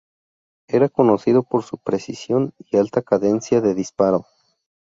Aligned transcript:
Era 0.67 0.89
conocido 0.89 1.43
por 1.43 1.61
su 1.61 1.77
precisión 1.77 2.55
y 2.57 2.77
alta 2.77 3.03
cadencia 3.03 3.61
de 3.61 3.75
disparo. 3.75 4.25